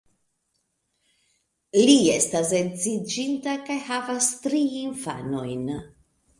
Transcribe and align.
Li 1.89 1.97
estas 2.15 2.55
edziĝinta, 2.61 3.55
kaj 3.69 3.79
havas 3.93 4.33
tri 4.49 4.65
infanojn. 4.83 5.67